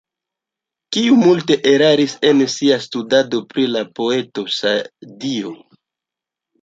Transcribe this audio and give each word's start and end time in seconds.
Kiu 0.95 1.17
multe 1.23 1.57
eraris 1.73 2.15
en 2.29 2.41
sia 2.53 2.79
studado 2.85 3.43
pri 3.53 3.67
la 3.77 3.87
poeto 4.01 4.47
Sadio. 4.59 5.53